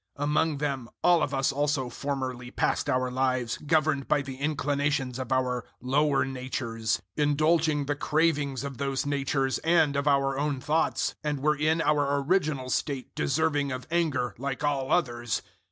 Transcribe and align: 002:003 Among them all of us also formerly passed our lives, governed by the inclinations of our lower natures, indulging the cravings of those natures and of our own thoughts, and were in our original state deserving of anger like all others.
002:003 0.17 0.23
Among 0.23 0.57
them 0.57 0.89
all 1.03 1.21
of 1.21 1.31
us 1.31 1.51
also 1.51 1.87
formerly 1.87 2.49
passed 2.49 2.89
our 2.89 3.11
lives, 3.11 3.59
governed 3.59 4.07
by 4.07 4.23
the 4.23 4.37
inclinations 4.37 5.19
of 5.19 5.31
our 5.31 5.63
lower 5.79 6.25
natures, 6.25 7.03
indulging 7.15 7.85
the 7.85 7.93
cravings 7.95 8.63
of 8.63 8.79
those 8.79 9.05
natures 9.05 9.59
and 9.59 9.95
of 9.95 10.07
our 10.07 10.39
own 10.39 10.59
thoughts, 10.59 11.13
and 11.23 11.39
were 11.39 11.55
in 11.55 11.83
our 11.83 12.17
original 12.19 12.71
state 12.71 13.13
deserving 13.13 13.71
of 13.71 13.85
anger 13.91 14.33
like 14.39 14.63
all 14.63 14.91
others. 14.91 15.43